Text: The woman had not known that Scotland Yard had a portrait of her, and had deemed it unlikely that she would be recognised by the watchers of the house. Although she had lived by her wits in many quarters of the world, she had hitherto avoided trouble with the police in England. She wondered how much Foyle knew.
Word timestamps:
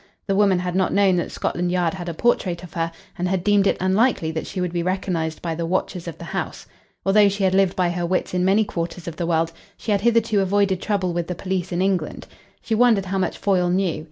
The 0.25 0.33
woman 0.35 0.57
had 0.57 0.73
not 0.75 0.91
known 0.95 1.17
that 1.17 1.31
Scotland 1.31 1.71
Yard 1.71 1.93
had 1.93 2.09
a 2.09 2.15
portrait 2.15 2.63
of 2.63 2.73
her, 2.73 2.91
and 3.19 3.27
had 3.27 3.43
deemed 3.43 3.67
it 3.67 3.77
unlikely 3.79 4.31
that 4.31 4.47
she 4.47 4.59
would 4.59 4.73
be 4.73 4.81
recognised 4.81 5.43
by 5.43 5.53
the 5.53 5.63
watchers 5.67 6.07
of 6.07 6.17
the 6.17 6.23
house. 6.25 6.65
Although 7.05 7.29
she 7.29 7.43
had 7.43 7.53
lived 7.53 7.75
by 7.75 7.91
her 7.91 8.03
wits 8.03 8.33
in 8.33 8.43
many 8.43 8.65
quarters 8.65 9.07
of 9.07 9.17
the 9.17 9.27
world, 9.27 9.51
she 9.77 9.91
had 9.91 10.01
hitherto 10.01 10.39
avoided 10.41 10.81
trouble 10.81 11.13
with 11.13 11.27
the 11.27 11.35
police 11.35 11.71
in 11.71 11.83
England. 11.83 12.25
She 12.63 12.73
wondered 12.73 13.05
how 13.05 13.19
much 13.19 13.37
Foyle 13.37 13.69
knew. 13.69 13.99